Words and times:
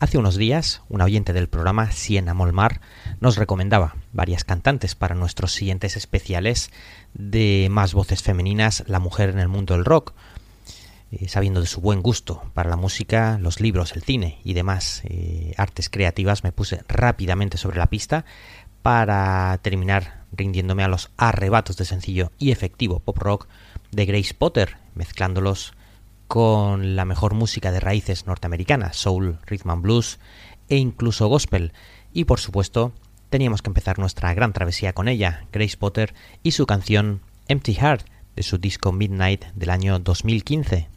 Hace 0.00 0.18
unos 0.18 0.36
días, 0.36 0.82
un 0.88 1.00
oyente 1.00 1.32
del 1.32 1.48
programa 1.48 1.92
Siena 1.92 2.34
Molmar 2.34 2.80
nos 3.20 3.36
recomendaba 3.36 3.94
varias 4.12 4.44
cantantes 4.44 4.94
para 4.96 5.14
nuestros 5.14 5.52
siguientes 5.52 5.96
especiales 5.96 6.70
de 7.14 7.68
más 7.70 7.94
voces 7.94 8.22
femeninas, 8.22 8.82
la 8.88 8.98
mujer 8.98 9.30
en 9.30 9.38
el 9.38 9.48
mundo 9.48 9.74
del 9.74 9.84
rock, 9.84 10.12
eh, 11.12 11.28
sabiendo 11.28 11.60
de 11.60 11.68
su 11.68 11.80
buen 11.80 12.02
gusto 12.02 12.42
para 12.54 12.70
la 12.70 12.76
música, 12.76 13.38
los 13.40 13.60
libros, 13.60 13.92
el 13.92 14.02
cine 14.02 14.40
y 14.42 14.54
demás 14.54 15.02
eh, 15.04 15.54
artes 15.56 15.88
creativas, 15.88 16.42
me 16.42 16.52
puse 16.52 16.82
rápidamente 16.88 17.56
sobre 17.56 17.78
la 17.78 17.86
pista 17.86 18.24
para 18.82 19.56
terminar 19.62 20.24
rindiéndome 20.32 20.82
a 20.82 20.88
los 20.88 21.12
arrebatos 21.16 21.76
de 21.76 21.84
sencillo 21.84 22.32
y 22.36 22.50
efectivo 22.50 22.98
pop 22.98 23.16
rock 23.18 23.46
de 23.92 24.06
Grace 24.06 24.34
Potter, 24.34 24.76
mezclándolos 24.96 25.72
con 26.34 26.96
la 26.96 27.04
mejor 27.04 27.32
música 27.32 27.70
de 27.70 27.78
raíces 27.78 28.26
norteamericanas, 28.26 28.96
soul, 28.96 29.38
rhythm 29.46 29.70
and 29.70 29.82
blues 29.82 30.18
e 30.68 30.74
incluso 30.74 31.28
gospel. 31.28 31.72
Y 32.12 32.24
por 32.24 32.40
supuesto, 32.40 32.92
teníamos 33.30 33.62
que 33.62 33.70
empezar 33.70 34.00
nuestra 34.00 34.34
gran 34.34 34.52
travesía 34.52 34.94
con 34.94 35.06
ella, 35.06 35.46
Grace 35.52 35.76
Potter 35.76 36.12
y 36.42 36.50
su 36.50 36.66
canción 36.66 37.20
Empty 37.46 37.74
Heart 37.74 38.08
de 38.34 38.42
su 38.42 38.58
disco 38.58 38.90
Midnight 38.90 39.44
del 39.54 39.70
año 39.70 40.00
2015. 40.00 40.93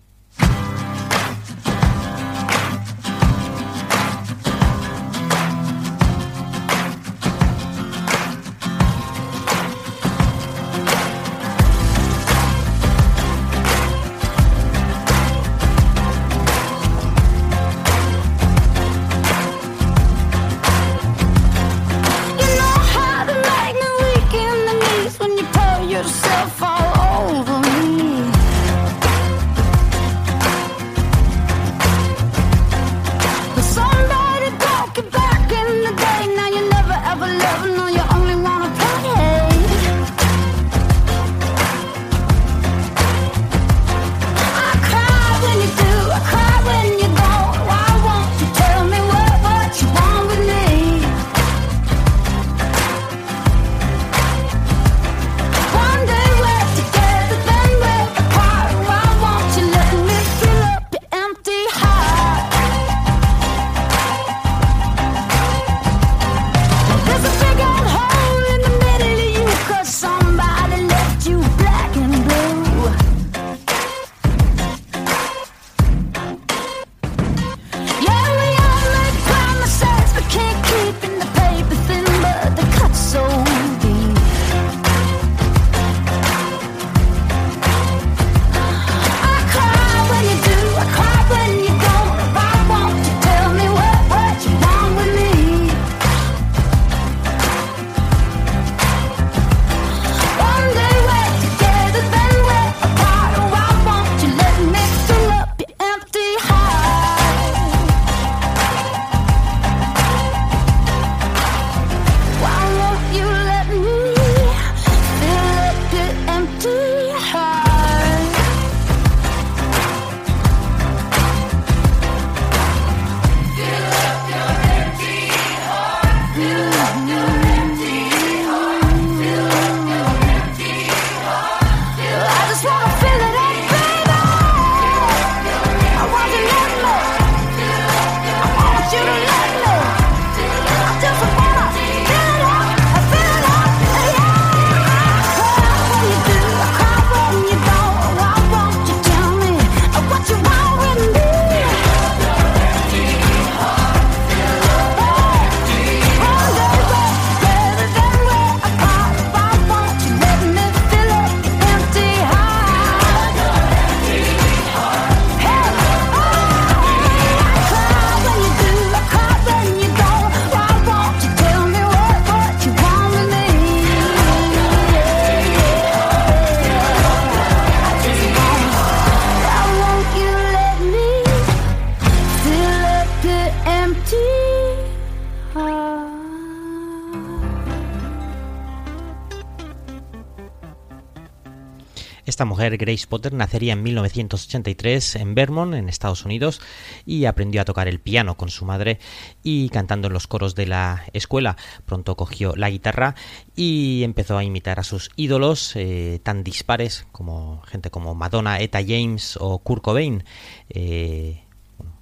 Esta 192.28 192.44
mujer, 192.44 192.76
Grace 192.76 193.08
Potter, 193.08 193.32
nacería 193.32 193.72
en 193.72 193.84
1983 193.84 195.16
en 195.16 195.34
Vermont, 195.34 195.74
en 195.74 195.88
Estados 195.88 196.26
Unidos, 196.26 196.60
y 197.06 197.24
aprendió 197.24 197.62
a 197.62 197.66
tocar 197.66 197.88
el 197.88 198.02
piano 198.02 198.36
con 198.36 198.50
su 198.50 198.66
madre 198.66 199.00
y 199.44 199.70
cantando 199.70 200.08
en 200.08 200.14
los 200.14 200.28
coros 200.28 200.54
de 200.54 200.66
la 200.66 201.06
escuela. 201.14 201.56
Pronto 201.86 202.18
cogió 202.18 202.54
la 202.58 202.70
guitarra 202.70 203.16
y 203.56 204.04
empezó 204.04 204.38
a 204.38 204.44
imitar 204.44 204.78
a 204.78 204.84
sus 204.84 205.10
ídolos 205.16 205.74
eh, 205.78 206.20
tan 206.22 206.44
dispares 206.44 207.08
como 207.14 207.62
gente 207.62 207.92
como 207.92 208.14
Madonna, 208.14 208.60
Etta 208.60 208.82
James 208.86 209.38
o 209.40 209.60
Kurt 209.60 209.82
Cobain. 209.82 210.26
Eh, 210.70 211.47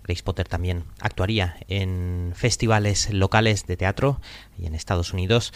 Grace 0.05 0.21
Potter 0.23 0.47
también 0.47 0.83
actuaría 0.99 1.57
en 1.67 2.33
festivales 2.35 3.11
locales 3.11 3.65
de 3.65 3.75
teatro 3.75 4.21
y 4.57 4.67
en 4.67 4.75
Estados 4.75 5.13
Unidos 5.13 5.51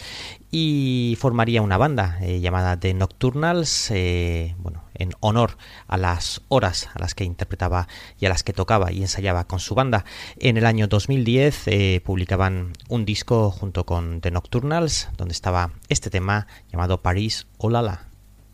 y 0.50 1.16
formaría 1.20 1.62
una 1.62 1.78
banda 1.78 2.18
eh, 2.20 2.40
llamada 2.40 2.78
The 2.78 2.94
Nocturnals, 2.94 3.90
eh, 3.92 4.56
bueno, 4.58 4.84
en 4.94 5.12
honor 5.20 5.56
a 5.86 5.96
las 5.96 6.42
horas 6.48 6.88
a 6.94 6.98
las 6.98 7.14
que 7.14 7.24
interpretaba 7.24 7.86
y 8.18 8.26
a 8.26 8.28
las 8.28 8.42
que 8.42 8.52
tocaba 8.52 8.90
y 8.90 9.02
ensayaba 9.02 9.44
con 9.44 9.60
su 9.60 9.76
banda. 9.76 10.04
En 10.36 10.56
el 10.56 10.66
año 10.66 10.88
2010 10.88 11.68
eh, 11.68 12.02
publicaban 12.04 12.72
un 12.88 13.04
disco 13.04 13.52
junto 13.52 13.86
con 13.86 14.20
The 14.20 14.32
Nocturnals 14.32 15.10
donde 15.16 15.32
estaba 15.32 15.72
este 15.88 16.10
tema 16.10 16.48
llamado 16.72 17.02
Paris 17.02 17.46
Olala. 17.58 18.08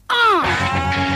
¡Ah! 0.08 1.15